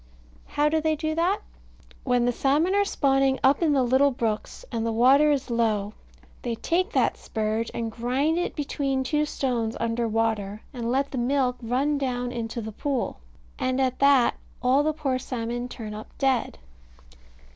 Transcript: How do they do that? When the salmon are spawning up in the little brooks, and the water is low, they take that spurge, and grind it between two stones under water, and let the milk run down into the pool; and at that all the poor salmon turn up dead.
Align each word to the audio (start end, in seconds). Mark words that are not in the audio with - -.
How 0.47 0.67
do 0.67 0.81
they 0.81 0.95
do 0.95 1.13
that? 1.13 1.41
When 2.03 2.25
the 2.25 2.31
salmon 2.31 2.73
are 2.73 2.83
spawning 2.83 3.37
up 3.43 3.61
in 3.61 3.73
the 3.73 3.83
little 3.83 4.09
brooks, 4.09 4.65
and 4.71 4.83
the 4.83 4.91
water 4.91 5.29
is 5.31 5.51
low, 5.51 5.93
they 6.41 6.55
take 6.55 6.89
that 6.93 7.17
spurge, 7.17 7.69
and 7.71 7.91
grind 7.91 8.39
it 8.39 8.55
between 8.55 9.03
two 9.03 9.25
stones 9.25 9.77
under 9.79 10.07
water, 10.07 10.63
and 10.73 10.91
let 10.91 11.11
the 11.11 11.19
milk 11.19 11.57
run 11.61 11.99
down 11.99 12.31
into 12.31 12.61
the 12.61 12.71
pool; 12.71 13.19
and 13.59 13.79
at 13.79 13.99
that 13.99 14.39
all 14.59 14.81
the 14.81 14.91
poor 14.91 15.19
salmon 15.19 15.69
turn 15.69 15.93
up 15.93 16.07
dead. 16.17 16.57